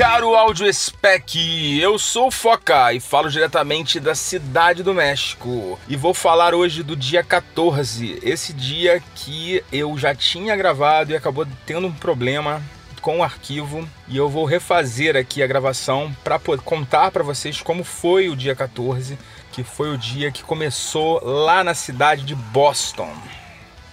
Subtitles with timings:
[0.00, 1.78] Caro áudio spec.
[1.78, 5.78] Eu sou o Foca e falo diretamente da cidade do México.
[5.86, 11.16] E vou falar hoje do dia 14, esse dia que eu já tinha gravado e
[11.16, 12.62] acabou tendo um problema
[13.02, 17.84] com o arquivo e eu vou refazer aqui a gravação para contar para vocês como
[17.84, 19.18] foi o dia 14,
[19.52, 23.14] que foi o dia que começou lá na cidade de Boston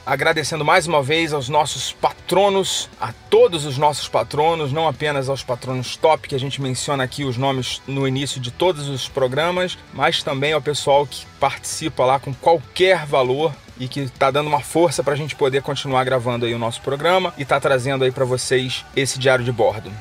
[0.07, 5.43] agradecendo mais uma vez aos nossos patronos, a todos os nossos patronos, não apenas aos
[5.43, 9.77] patronos top, que a gente menciona aqui os nomes no início de todos os programas,
[9.93, 14.61] mas também ao pessoal que participa lá com qualquer valor e que está dando uma
[14.61, 18.11] força para a gente poder continuar gravando aí o nosso programa e está trazendo aí
[18.11, 19.91] para vocês esse diário de bordo.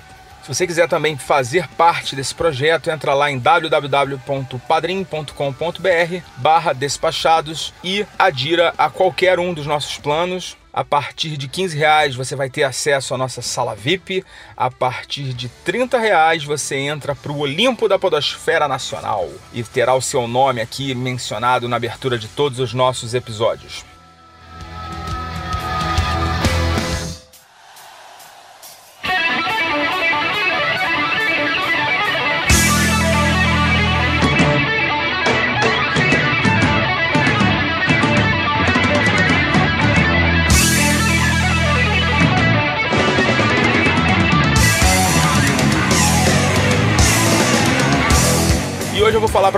[0.47, 8.07] Se você quiser também fazer parte desse projeto, entra lá em www.padrim.com.br barra despachados e
[8.17, 10.57] adira a qualquer um dos nossos planos.
[10.73, 14.25] A partir de 15 reais você vai ter acesso à nossa sala VIP.
[14.57, 19.95] A partir de 30 reais você entra para o Olimpo da Podosfera Nacional e terá
[19.95, 23.85] o seu nome aqui mencionado na abertura de todos os nossos episódios.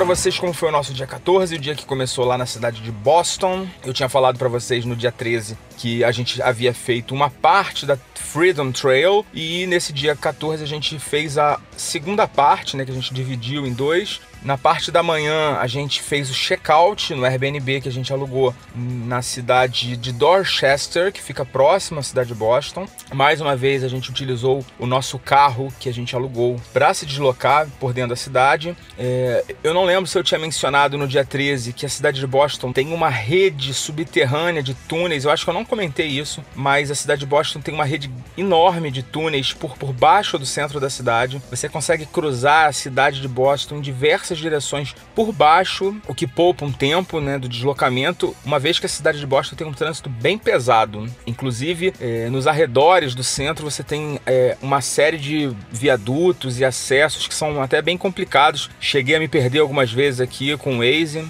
[0.08, 2.90] Vocês como foi o nosso dia 14, o dia que começou lá na cidade de
[2.90, 3.68] Boston.
[3.84, 7.84] Eu tinha falado para vocês no dia 13 que a gente havia feito uma parte
[7.84, 12.90] da Freedom Trail e nesse dia 14 a gente fez a segunda parte, né, que
[12.90, 14.18] a gente dividiu em dois.
[14.42, 18.54] Na parte da manhã, a gente fez o check-out no Airbnb que a gente alugou
[18.74, 22.86] na cidade de Dorchester, que fica próxima à cidade de Boston.
[23.12, 27.04] Mais uma vez, a gente utilizou o nosso carro que a gente alugou para se
[27.04, 28.76] deslocar por dentro da cidade.
[28.96, 32.26] É, eu não lembro se eu tinha mencionado no dia 13 que a cidade de
[32.26, 35.24] Boston tem uma rede subterrânea de túneis.
[35.24, 38.10] Eu acho que eu não comentei isso, mas a cidade de Boston tem uma rede
[38.36, 41.42] enorme de túneis por, por baixo do centro da cidade.
[41.50, 46.26] Você consegue cruzar a cidade de Boston em diversas diversas direções por baixo, o que
[46.26, 49.72] poupa um tempo né, do deslocamento, uma vez que a cidade de Boston tem um
[49.72, 51.06] trânsito bem pesado.
[51.26, 57.26] Inclusive, é, nos arredores do centro você tem é, uma série de viadutos e acessos
[57.26, 58.70] que são até bem complicados.
[58.80, 61.24] Cheguei a me perder algumas vezes aqui com o Waze.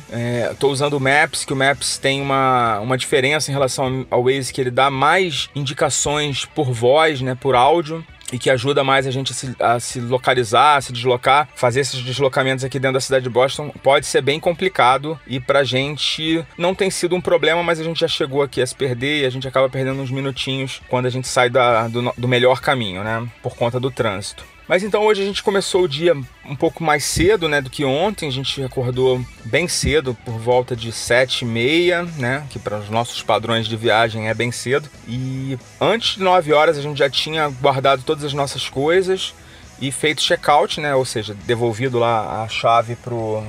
[0.51, 4.25] Estou é, usando o Maps, que o Maps tem uma, uma diferença em relação ao
[4.25, 9.07] Waze, que ele dá mais indicações por voz, né, por áudio e que ajuda mais
[9.07, 12.95] a gente a se, a se, localizar, a se deslocar, fazer esses deslocamentos aqui dentro
[12.95, 17.21] da cidade de Boston pode ser bem complicado e pra gente não tem sido um
[17.21, 20.01] problema, mas a gente já chegou aqui a se perder e a gente acaba perdendo
[20.01, 23.27] uns minutinhos quando a gente sai da, do, do melhor caminho, né?
[23.43, 24.45] Por conta do trânsito.
[24.69, 26.15] Mas então hoje a gente começou o dia
[26.45, 28.29] um pouco mais cedo, né, do que ontem.
[28.29, 32.91] A gente acordou bem cedo, por volta de sete e meia, né, que para os
[32.91, 34.89] nossos padrões de viagem é bem cedo.
[35.09, 39.33] E antes de 9 horas a gente já tinha guardado todas as nossas coisas
[39.81, 43.43] e feito check-out, né, ou seja, devolvido lá a chave pro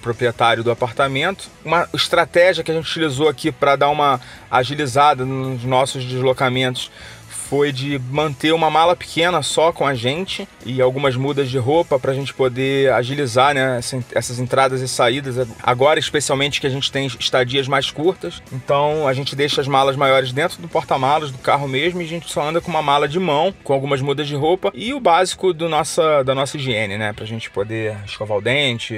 [0.00, 1.48] proprietário do apartamento.
[1.64, 6.90] Uma estratégia que a gente utilizou aqui para dar uma agilizada nos nossos deslocamentos
[7.48, 11.98] foi de manter uma mala pequena só com a gente e algumas mudas de roupa
[11.98, 13.80] para a gente poder agilizar né,
[14.14, 15.46] essas entradas e saídas.
[15.62, 19.96] Agora, especialmente que a gente tem estadias mais curtas, então a gente deixa as malas
[19.96, 23.08] maiores dentro do porta-malas do carro mesmo e a gente só anda com uma mala
[23.08, 26.96] de mão com algumas mudas de roupa e o básico do nossa, da nossa higiene,
[26.96, 28.94] né, para a gente poder escovar o dente,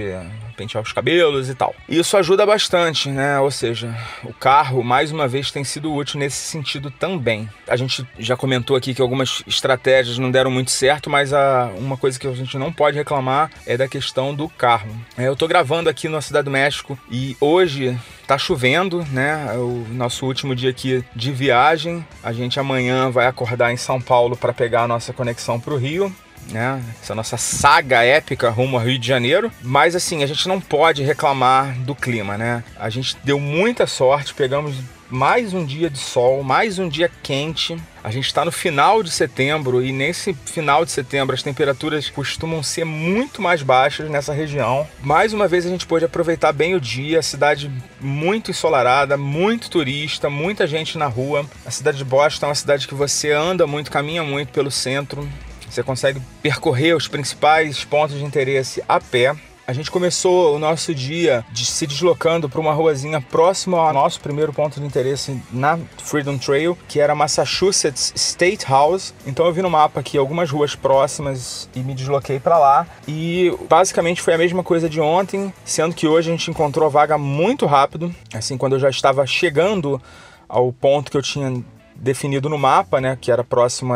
[0.55, 1.75] pentear os cabelos e tal.
[1.89, 3.39] Isso ajuda bastante, né?
[3.39, 7.49] Ou seja, o carro, mais uma vez, tem sido útil nesse sentido também.
[7.69, 11.97] A gente já comentou aqui que algumas estratégias não deram muito certo, mas a, uma
[11.97, 14.91] coisa que a gente não pode reclamar é da questão do carro.
[15.17, 19.51] É, eu tô gravando aqui na Cidade do México e hoje tá chovendo, né?
[19.55, 22.05] É o nosso último dia aqui de viagem.
[22.23, 25.77] A gente amanhã vai acordar em São Paulo para pegar a nossa conexão para o
[25.77, 26.15] Rio
[26.51, 26.83] né?
[27.03, 29.51] Essa nossa saga épica rumo ao Rio de Janeiro.
[29.63, 32.65] Mas assim, a gente não pode reclamar do clima, né?
[32.77, 34.77] A gente deu muita sorte, pegamos
[35.15, 37.77] mais um dia de sol, mais um dia quente.
[38.03, 42.63] A gente está no final de setembro e nesse final de setembro as temperaturas costumam
[42.63, 44.87] ser muito mais baixas nessa região.
[45.01, 47.71] Mais uma vez a gente pôde aproveitar bem o dia, cidade
[48.01, 51.47] muito ensolarada, muito turista, muita gente na rua.
[51.65, 55.29] A cidade de Boston é uma cidade que você anda muito, caminha muito pelo centro.
[55.75, 59.35] Você consegue percorrer os principais pontos de interesse a pé.
[59.67, 64.21] A gente começou o nosso dia de se deslocando para uma ruazinha próxima ao nosso
[64.21, 69.13] primeiro ponto de interesse na Freedom Trail, que era Massachusetts State House.
[69.27, 72.87] Então eu vi no mapa aqui algumas ruas próximas e me desloquei para lá.
[73.09, 76.91] E basicamente foi a mesma coisa de ontem, sendo que hoje a gente encontrou a
[76.91, 78.15] vaga muito rápido.
[78.33, 80.01] Assim, quando eu já estava chegando
[80.49, 83.95] ao ponto que eu tinha definido no mapa, né, que era próximo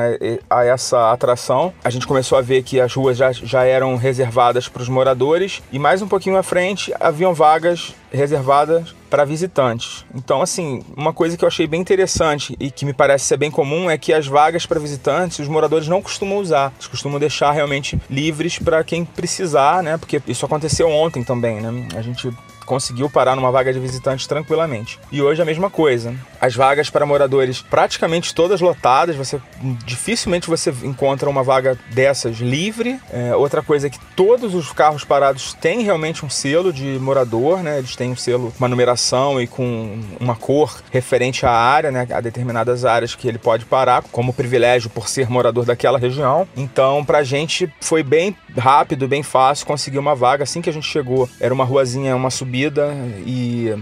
[0.49, 1.73] a, essa atração.
[1.85, 5.63] A gente começou a ver que as ruas já, já eram reservadas para os moradores
[5.73, 10.05] e mais um pouquinho à frente haviam vagas reservadas para visitantes.
[10.15, 13.51] Então, assim, uma coisa que eu achei bem interessante e que me parece ser bem
[13.51, 16.73] comum é que as vagas para visitantes os moradores não costumam usar.
[16.77, 19.97] Eles costumam deixar realmente livres para quem precisar, né?
[19.97, 21.89] Porque isso aconteceu ontem também, né?
[21.95, 22.31] A gente
[22.69, 25.01] conseguiu parar numa vaga de visitante tranquilamente.
[25.11, 26.15] E hoje a mesma coisa.
[26.39, 29.41] As vagas para moradores praticamente todas lotadas, você
[29.87, 33.01] dificilmente você encontra uma vaga dessas livre.
[33.11, 37.63] É, outra coisa é que todos os carros parados têm realmente um selo de morador,
[37.63, 37.79] né?
[37.79, 42.07] Eles têm um selo, uma numeração e com uma cor referente à área, né?
[42.11, 46.47] A determinadas áreas que ele pode parar, como privilégio por ser morador daquela região.
[46.55, 50.45] Então, pra gente foi bem rápido, bem fácil conseguir uma vaga.
[50.45, 52.93] Assim que a gente chegou, era uma ruazinha, uma subida subida
[53.25, 53.75] e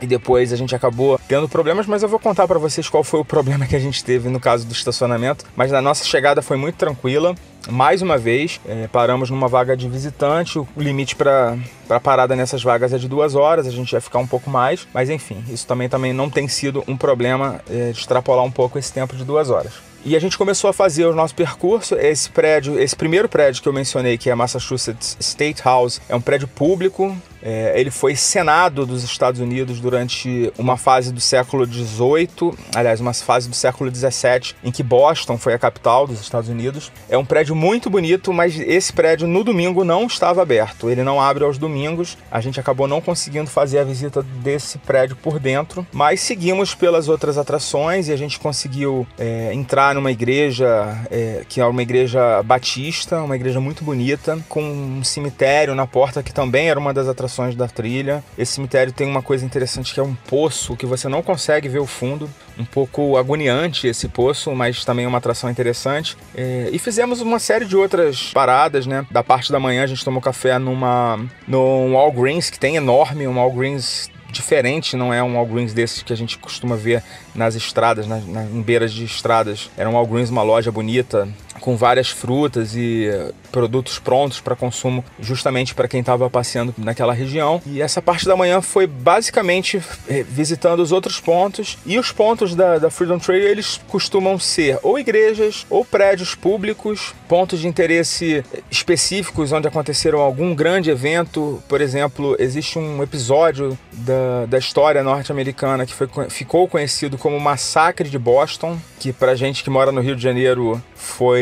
[0.00, 3.18] e depois a gente acabou tendo problemas, mas eu vou contar para vocês qual foi
[3.18, 5.44] o problema que a gente teve no caso do estacionamento.
[5.56, 7.34] Mas na nossa chegada foi muito tranquila.
[7.68, 10.56] Mais uma vez, é, paramos numa vaga de visitante.
[10.56, 11.58] O limite para
[12.00, 13.66] parada nessas vagas é de duas horas.
[13.66, 16.84] A gente ia ficar um pouco mais, mas enfim, isso também, também não tem sido
[16.86, 19.87] um problema é, extrapolar um pouco esse tempo de duas horas.
[20.08, 21.94] E a gente começou a fazer o nosso percurso.
[21.94, 26.20] Esse prédio, esse primeiro prédio que eu mencionei, que é Massachusetts State House, é um
[26.20, 32.52] prédio público é, ele foi senado dos Estados Unidos durante uma fase do século XVIII,
[32.74, 36.90] aliás, uma fase do século XVII, em que Boston foi a capital dos Estados Unidos.
[37.08, 40.90] É um prédio muito bonito, mas esse prédio no domingo não estava aberto.
[40.90, 42.18] Ele não abre aos domingos.
[42.30, 47.08] A gente acabou não conseguindo fazer a visita desse prédio por dentro, mas seguimos pelas
[47.08, 50.66] outras atrações e a gente conseguiu é, entrar numa igreja
[51.10, 56.22] é, que é uma igreja batista, uma igreja muito bonita, com um cemitério na porta
[56.22, 58.22] que também era uma das atrações da trilha.
[58.36, 61.80] Esse cemitério tem uma coisa interessante que é um poço que você não consegue ver
[61.80, 62.30] o fundo.
[62.58, 66.16] Um pouco agoniante esse poço, mas também é uma atração interessante.
[66.34, 69.06] É, e fizemos uma série de outras paradas, né?
[69.10, 73.36] Da parte da manhã a gente tomou café numa num Walgreens que tem enorme, um
[73.36, 77.02] Walgreens diferente, não é um Walgreens desses que a gente costuma ver
[77.34, 79.70] nas estradas, na, na, em beiras de estradas.
[79.76, 81.28] Era um Walgreens, uma loja bonita,
[81.58, 87.12] com várias frutas e eh, produtos prontos para consumo, justamente para quem estava passeando naquela
[87.12, 87.60] região.
[87.66, 91.78] E essa parte da manhã foi basicamente eh, visitando os outros pontos.
[91.84, 97.14] E os pontos da, da Freedom Trail eles costumam ser ou igrejas ou prédios públicos,
[97.28, 101.62] pontos de interesse específicos onde aconteceram algum grande evento.
[101.68, 108.08] Por exemplo, existe um episódio da, da história norte-americana que foi, ficou conhecido como Massacre
[108.08, 110.82] de Boston, que para gente que mora no Rio de Janeiro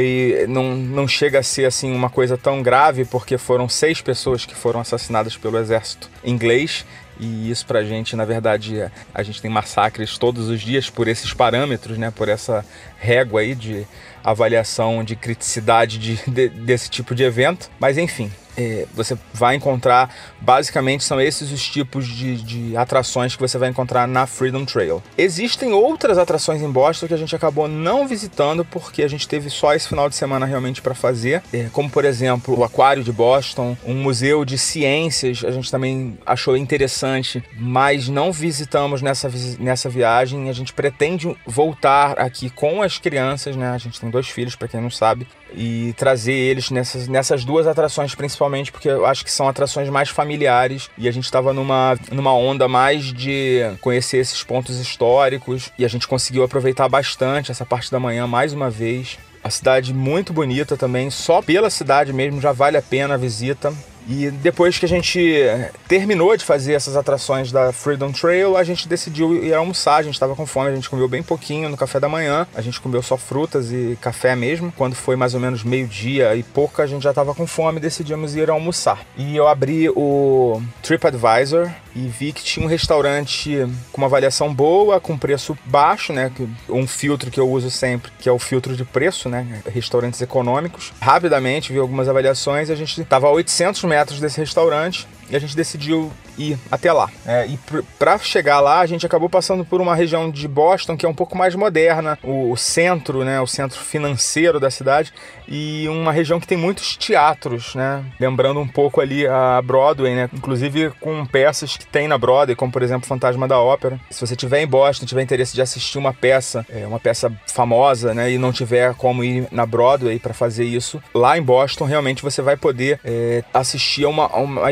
[0.07, 4.47] foi não, não chega a ser assim uma coisa tão grave porque foram seis pessoas
[4.47, 6.85] que foram assassinadas pelo exército inglês
[7.19, 11.09] e isso pra gente, na verdade, é, a gente tem massacres todos os dias por
[11.09, 12.13] esses parâmetros, né?
[12.15, 12.63] Por essa
[12.99, 13.87] régua aí de
[14.30, 17.71] avaliação de criticidade de, de, desse tipo de evento.
[17.78, 23.42] Mas enfim, é, você vai encontrar, basicamente são esses os tipos de, de, atrações que
[23.42, 25.02] você vai encontrar na Freedom Trail.
[25.16, 29.50] Existem outras atrações em Boston que a gente acabou não visitando porque a gente teve
[29.50, 33.12] só esse final de semana realmente para fazer, é, como por exemplo o Aquário de
[33.12, 39.88] Boston, um museu de ciências, a gente também achou interessante, mas não visitamos nessa, nessa
[39.88, 40.49] viagem.
[40.49, 43.71] A gente pretende voltar aqui com as crianças, né?
[43.71, 47.66] A gente tem dois filhos, para quem não sabe, e trazer eles nessas, nessas duas
[47.66, 51.99] atrações, principalmente porque eu acho que são atrações mais familiares e a gente estava numa,
[52.11, 57.66] numa onda mais de conhecer esses pontos históricos e a gente conseguiu aproveitar bastante essa
[57.66, 59.18] parte da manhã mais uma vez.
[59.44, 63.73] A cidade muito bonita também, só pela cidade mesmo já vale a pena a visita.
[64.09, 65.43] E depois que a gente
[65.89, 69.97] terminou de fazer essas atrações da Freedom Trail, a gente decidiu ir almoçar.
[69.97, 72.47] A gente estava com fome, a gente comeu bem pouquinho no café da manhã.
[72.55, 74.73] A gente comeu só frutas e café mesmo.
[74.77, 77.83] Quando foi mais ou menos meio-dia e pouco, a gente já estava com fome e
[77.83, 79.01] decidimos ir almoçar.
[79.17, 85.01] E eu abri o TripAdvisor e vi que tinha um restaurante com uma avaliação boa,
[85.01, 86.31] com preço baixo, né?
[86.69, 89.63] Um filtro que eu uso sempre, que é o filtro de preço, né?
[89.67, 90.93] Restaurantes econômicos.
[91.01, 95.38] Rapidamente vi algumas avaliações e a gente estava a 800 metros desse restaurante e a
[95.38, 97.11] gente decidiu ir até lá.
[97.26, 97.59] É, e
[97.99, 101.14] para chegar lá, a gente acabou passando por uma região de Boston que é um
[101.14, 105.12] pouco mais moderna, o, o, centro, né, o centro financeiro da cidade,
[105.49, 110.30] e uma região que tem muitos teatros, né, lembrando um pouco ali a Broadway, né,
[110.33, 113.99] inclusive com peças que tem na Broadway, como por exemplo Fantasma da Ópera.
[114.11, 118.14] Se você tiver em Boston, tiver interesse de assistir uma peça, é, uma peça famosa,
[118.14, 122.23] né, e não tiver como ir na Broadway para fazer isso, lá em Boston realmente
[122.23, 124.66] você vai poder é, assistir a, uma, a, uma,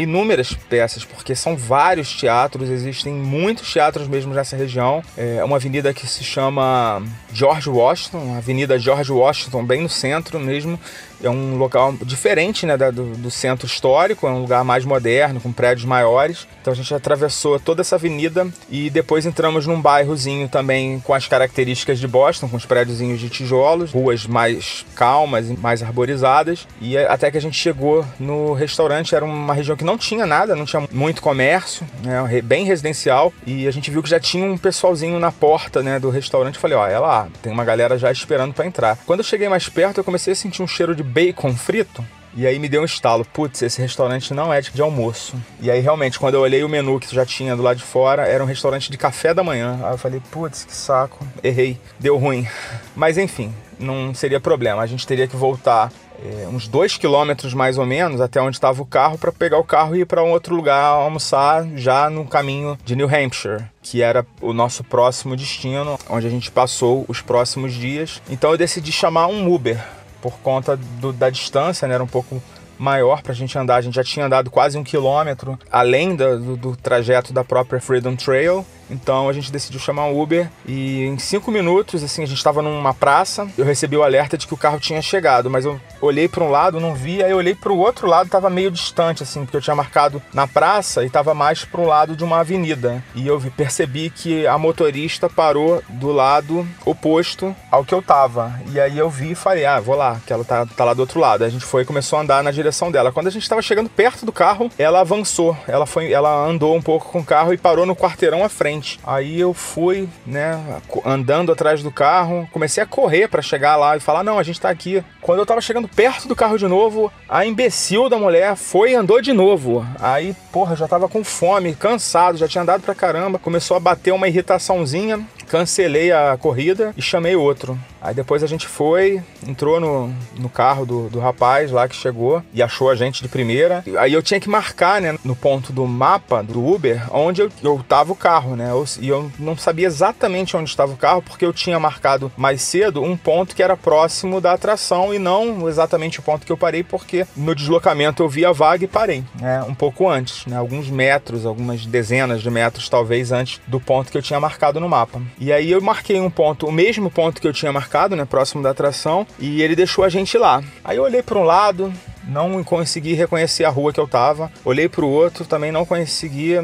[0.44, 5.02] inúmeras peças, porque são vários teatros, existem muitos teatros mesmo nessa região.
[5.16, 10.78] É uma avenida que se chama George Washington, Avenida George Washington, bem no centro mesmo.
[11.24, 15.52] É um local diferente né, do, do centro histórico, é um lugar mais moderno, com
[15.52, 16.46] prédios maiores.
[16.60, 21.26] Então a gente atravessou toda essa avenida e depois entramos num bairrozinho também com as
[21.26, 26.66] características de Boston, com os prédiozinhos de tijolos, ruas mais calmas e mais arborizadas.
[26.80, 30.54] E até que a gente chegou no restaurante, era uma região que não tinha nada,
[30.54, 33.32] não tinha muito comércio, né, bem residencial.
[33.46, 36.58] E a gente viu que já tinha um pessoalzinho na porta né, do restaurante.
[36.58, 38.98] Falei, ó, é lá, tem uma galera já esperando para entrar.
[39.06, 42.04] Quando eu cheguei mais perto, eu comecei a sentir um cheiro de bacon frito.
[42.36, 45.36] E aí me deu um estalo, putz, esse restaurante não é de almoço.
[45.60, 48.26] E aí realmente, quando eu olhei o menu que já tinha do lado de fora,
[48.26, 49.78] era um restaurante de café da manhã.
[49.84, 52.44] Aí eu falei, putz, que saco, errei, deu ruim.
[52.96, 54.82] Mas enfim, não seria problema.
[54.82, 55.92] A gente teria que voltar
[56.24, 59.64] é, uns dois quilômetros mais ou menos até onde estava o carro para pegar o
[59.64, 64.02] carro e ir para um outro lugar almoçar já no caminho de New Hampshire, que
[64.02, 68.20] era o nosso próximo destino, onde a gente passou os próximos dias.
[68.28, 69.78] Então eu decidi chamar um Uber
[70.24, 71.96] por conta do, da distância, né?
[71.96, 72.42] Era um pouco
[72.78, 73.76] maior para a gente andar.
[73.76, 78.16] A gente já tinha andado quase um quilômetro além do, do, trajeto da própria Freedom
[78.16, 78.64] Trail.
[78.90, 82.62] Então a gente decidiu chamar um Uber e em cinco minutos, assim, a gente estava
[82.62, 83.48] numa praça.
[83.56, 86.50] Eu recebi o alerta de que o carro tinha chegado, mas eu olhei para um
[86.50, 89.56] lado, não vi, aí eu olhei para o outro lado, estava meio distante, assim, porque
[89.56, 93.02] eu tinha marcado na praça e estava mais para o lado de uma avenida.
[93.14, 98.58] E eu percebi que a motorista parou do lado oposto ao que eu tava.
[98.72, 101.00] E aí eu vi e falei, ah, vou lá, que ela tá, tá lá do
[101.00, 101.44] outro lado.
[101.44, 103.12] A gente foi e começou a andar na direção dela.
[103.12, 106.82] Quando a gente estava chegando perto do carro, ela avançou, ela foi, ela andou um
[106.82, 108.98] pouco com o carro e parou no quarteirão à frente frente.
[109.04, 114.00] Aí eu fui, né, andando atrás do carro, comecei a correr para chegar lá e
[114.00, 115.02] falar: "Não, a gente tá aqui".
[115.20, 118.94] Quando eu tava chegando perto do carro de novo, a imbecil da mulher foi e
[118.94, 119.86] andou de novo.
[120.00, 124.12] Aí, porra, já tava com fome, cansado, já tinha andado pra caramba, começou a bater
[124.12, 127.78] uma irritaçãozinha cancelei a corrida e chamei outro.
[128.04, 132.42] Aí depois a gente foi, entrou no, no carro do, do rapaz lá que chegou
[132.52, 133.82] e achou a gente de primeira.
[133.98, 137.82] Aí eu tinha que marcar, né, no ponto do mapa do Uber, onde eu, eu
[137.88, 138.70] tava o carro, né?
[138.70, 142.60] Eu, e eu não sabia exatamente onde estava o carro, porque eu tinha marcado mais
[142.60, 146.58] cedo um ponto que era próximo da atração e não exatamente o ponto que eu
[146.58, 149.62] parei, porque no deslocamento eu vi a vaga e parei, né?
[149.62, 150.58] Um pouco antes, né?
[150.58, 154.90] Alguns metros, algumas dezenas de metros talvez antes do ponto que eu tinha marcado no
[154.90, 155.22] mapa.
[155.38, 158.62] E aí eu marquei um ponto, o mesmo ponto que eu tinha marcado, né, próximo
[158.62, 160.62] da atração, e ele deixou a gente lá.
[160.84, 161.92] Aí eu olhei para um lado,
[162.26, 164.50] não consegui reconhecer a rua que eu tava.
[164.64, 166.62] Olhei para o outro, também não conseguia,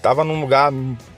[0.00, 0.72] tava num lugar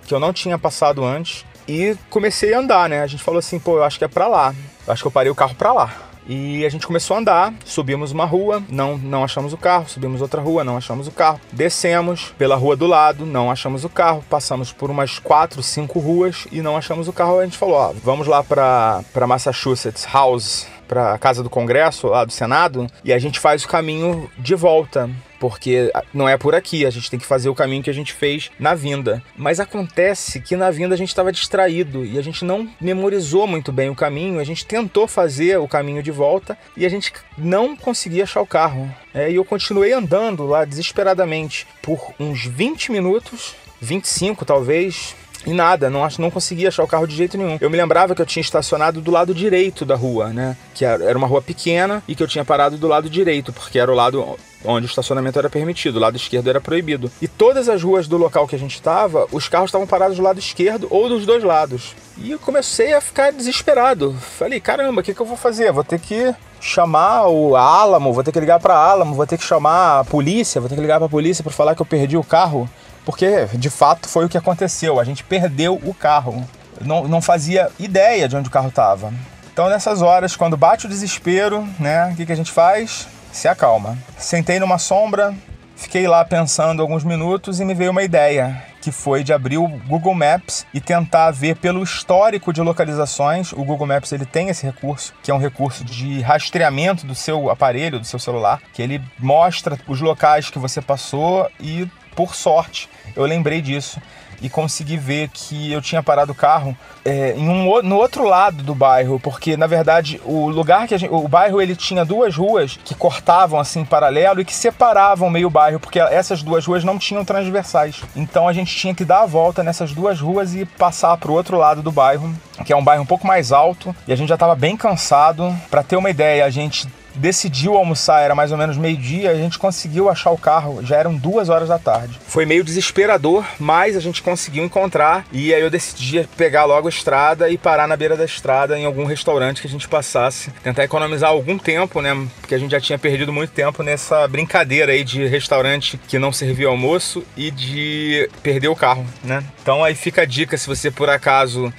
[0.07, 1.45] que eu não tinha passado antes.
[1.69, 3.03] E comecei a andar, né?
[3.03, 4.55] A gente falou assim, pô, eu acho que é para lá.
[4.87, 6.12] Eu acho que eu parei o carro para lá.
[6.27, 10.21] E a gente começou a andar, subimos uma rua, não, não achamos o carro, subimos
[10.21, 14.25] outra rua, não achamos o carro, descemos pela rua do lado, não achamos o carro,
[14.31, 17.41] passamos por umas quatro, cinco ruas e não achamos o carro.
[17.41, 22.25] A gente falou: ó, vamos lá para Massachusetts House, para a casa do Congresso, lá
[22.25, 25.11] do Senado, e a gente faz o caminho de volta
[25.43, 28.13] porque não é por aqui, a gente tem que fazer o caminho que a gente
[28.13, 29.21] fez na vinda.
[29.37, 33.73] Mas acontece que na vinda a gente estava distraído e a gente não memorizou muito
[33.73, 37.75] bem o caminho, a gente tentou fazer o caminho de volta e a gente não
[37.75, 38.89] conseguia achar o carro.
[39.13, 45.91] É, e eu continuei andando lá desesperadamente por uns 20 minutos, 25 talvez, e nada,
[45.91, 47.59] não, não conseguia achar o carro de jeito nenhum.
[47.61, 50.57] Eu me lembrava que eu tinha estacionado do lado direito da rua, né?
[50.75, 53.91] Que era uma rua pequena e que eu tinha parado do lado direito, porque era
[53.91, 57.11] o lado onde o estacionamento era permitido, o lado esquerdo era proibido.
[57.21, 60.23] E todas as ruas do local que a gente estava, os carros estavam parados do
[60.23, 61.95] lado esquerdo ou dos dois lados.
[62.19, 64.15] E eu comecei a ficar desesperado.
[64.39, 65.73] Falei, caramba, o que, que eu vou fazer?
[65.73, 69.45] Vou ter que chamar o Alamo, vou ter que ligar para Alamo, vou ter que
[69.45, 72.17] chamar a polícia, vou ter que ligar para a polícia para falar que eu perdi
[72.17, 72.71] o carro,
[73.05, 75.01] porque de fato foi o que aconteceu.
[75.01, 76.47] A gente perdeu o carro.
[76.81, 79.13] Não, não fazia ideia de onde o carro estava.
[79.53, 83.07] Então nessas horas, quando bate o desespero, né, o que, que a gente faz?
[83.31, 83.99] Se acalma.
[84.17, 85.35] Sentei numa sombra,
[85.77, 89.69] fiquei lá pensando alguns minutos e me veio uma ideia que foi de abrir o
[89.69, 93.53] Google Maps e tentar ver pelo histórico de localizações.
[93.53, 97.49] O Google Maps ele tem esse recurso, que é um recurso de rastreamento do seu
[97.49, 102.89] aparelho, do seu celular, que ele mostra os locais que você passou e, por sorte,
[103.15, 104.01] eu lembrei disso
[104.43, 108.63] e consegui ver que eu tinha parado o carro é, em um, no outro lado
[108.63, 112.79] do bairro, porque na verdade o lugar que gente, o bairro ele tinha duas ruas
[112.85, 117.25] que cortavam assim paralelo e que separavam meio bairro, porque essas duas ruas não tinham
[117.25, 118.03] transversais.
[118.17, 121.35] Então a gente tinha que dar a volta nessas duas ruas e passar para o
[121.35, 124.29] outro lado do bairro, que é um bairro um pouco mais alto, e a gente
[124.29, 125.57] já estava bem cansado.
[125.71, 129.59] Para ter uma ideia, a gente decidiu almoçar, era mais ou menos meio-dia, a gente
[129.59, 132.19] conseguiu achar o carro, já eram duas horas da tarde.
[132.27, 136.91] Foi meio desesperador, mas a gente conseguiu encontrar e aí eu decidi pegar logo a
[136.91, 140.85] estrada e parar na beira da estrada em algum restaurante que a gente passasse, tentar
[140.85, 142.13] economizar algum tempo, né?
[142.41, 146.33] Porque a gente já tinha perdido muito tempo nessa brincadeira aí de restaurante que não
[146.33, 149.43] servia almoço e de perder o carro, né?
[149.63, 151.73] Então aí fica a dica se você por acaso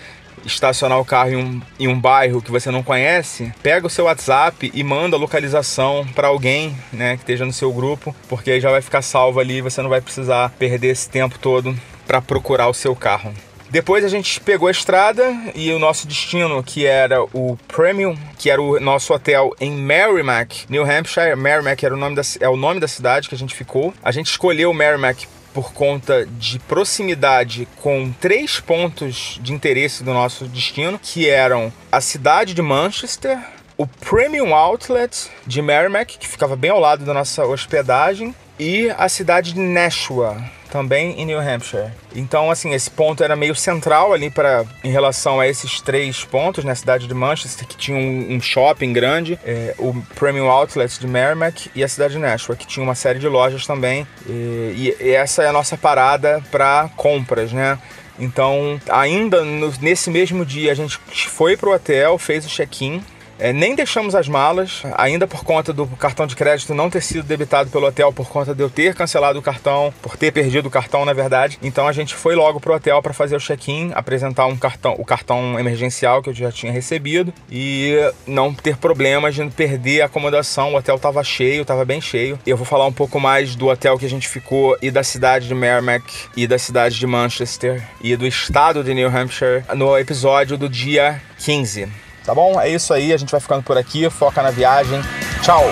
[0.45, 4.05] estacionar o carro em um, em um bairro que você não conhece, pega o seu
[4.05, 8.59] WhatsApp e manda a localização para alguém, né, que esteja no seu grupo, porque aí
[8.59, 12.67] já vai ficar salvo ali, você não vai precisar perder esse tempo todo para procurar
[12.67, 13.33] o seu carro.
[13.73, 18.51] Depois a gente pegou a estrada e o nosso destino, que era o Premium, que
[18.51, 21.35] era o nosso hotel em Merrimack, New Hampshire.
[21.35, 23.91] Merrimack era o nome da, é o nome da cidade que a gente ficou.
[24.03, 30.45] A gente escolheu Merrimack por conta de proximidade com três pontos de interesse do nosso
[30.45, 33.39] destino, que eram a cidade de Manchester,
[33.77, 39.10] o Premium Outlet de Merrimack, que ficava bem ao lado da nossa hospedagem, e a
[39.10, 40.38] cidade de Nashua,
[40.73, 41.91] também em New Hampshire.
[42.15, 46.63] Então, assim, esse ponto era meio central ali para em relação a esses três pontos,
[46.63, 46.75] na né?
[46.75, 51.69] cidade de Manchester, que tinha um, um shopping grande, é, o Premium Outlet de Merrimack
[51.75, 54.07] e a cidade de Nashua, que tinha uma série de lojas também.
[54.27, 57.77] E, e essa é a nossa parada para compras, né?
[58.17, 60.97] Então, ainda no, nesse mesmo dia, a gente
[61.29, 63.03] foi pro hotel, fez o check-in
[63.39, 67.23] é, nem deixamos as malas, ainda por conta do cartão de crédito não ter sido
[67.23, 70.71] debitado pelo hotel, por conta de eu ter cancelado o cartão, por ter perdido o
[70.71, 71.58] cartão, na verdade.
[71.62, 75.05] Então a gente foi logo pro hotel para fazer o check-in, apresentar um cartão, o
[75.05, 80.73] cartão emergencial que eu já tinha recebido e não ter problemas de perder a acomodação.
[80.73, 82.39] O hotel estava cheio, estava bem cheio.
[82.45, 85.47] Eu vou falar um pouco mais do hotel que a gente ficou e da cidade
[85.47, 86.05] de Merrimack
[86.36, 91.21] e da cidade de Manchester e do estado de New Hampshire no episódio do dia
[91.39, 92.02] 15.
[92.25, 92.59] Tá bom?
[92.59, 94.09] É isso aí, a gente vai ficando por aqui.
[94.09, 95.01] Foca na viagem.
[95.41, 95.63] Tchau!